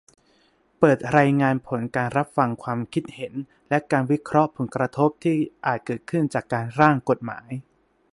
[0.79, 3.33] เปิดรายงานผลการรับฟังความคิดเห็น
[3.69, 6.45] และการวิเคราะห์ผลกระทบที่อาจเกิดขึ้นจาก
[6.79, 7.49] ร่างกฎหมาย